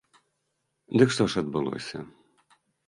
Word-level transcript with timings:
Дык 1.03 1.09
што 1.17 1.23
ж 1.35 1.47
адбылося? 1.47 2.05